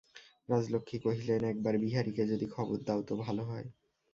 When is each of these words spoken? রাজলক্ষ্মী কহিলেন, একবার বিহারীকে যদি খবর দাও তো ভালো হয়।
রাজলক্ষ্মী 0.49 0.97
কহিলেন, 0.99 1.41
একবার 1.45 1.75
বিহারীকে 1.77 2.23
যদি 2.27 2.45
খবর 2.47 2.77
দাও 2.83 3.01
তো 3.03 3.13
ভালো 3.25 3.43
হয়। 3.43 3.67